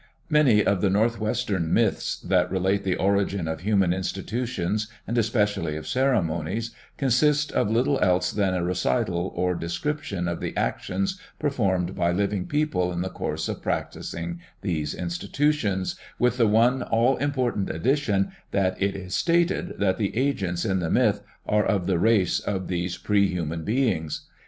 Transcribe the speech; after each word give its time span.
Many 0.31 0.65
of 0.65 0.81
the 0.81 0.89
northwestern 0.89 1.71
myths 1.71 2.19
that 2.21 2.49
relate 2.49 2.83
the 2.83 2.95
origin 2.95 3.47
of 3.47 3.59
human 3.59 3.93
institutions 3.93 4.87
and 5.05 5.15
especially 5.15 5.75
of 5.75 5.87
ceremonies, 5.87 6.71
consist 6.97 7.51
of 7.51 7.69
little 7.69 7.99
else 7.99 8.31
than 8.31 8.55
a 8.55 8.63
recital 8.63 9.31
or 9.35 9.53
description 9.53 10.27
of 10.27 10.39
the 10.39 10.57
actions 10.57 11.19
performed 11.37 11.93
by 11.93 12.11
living 12.11 12.47
people 12.47 12.91
in 12.91 13.01
the 13.01 13.09
course 13.11 13.47
of 13.47 13.61
practicing 13.61 14.39
these 14.61 14.95
institutions, 14.95 15.95
with 16.17 16.37
the 16.37 16.47
one 16.47 16.81
all 16.81 17.15
important 17.17 17.69
addition 17.69 18.31
that 18.49 18.81
it 18.81 18.95
is 18.95 19.13
stated 19.15 19.75
that 19.77 19.97
the 19.97 20.17
agents 20.17 20.65
in 20.65 20.79
the 20.79 20.89
myth 20.89 21.21
are 21.45 21.63
of 21.63 21.85
the 21.85 21.99
race 21.99 22.39
of 22.39 22.69
these 22.69 22.97
prehuman 22.97 23.63
beings. 23.63 24.25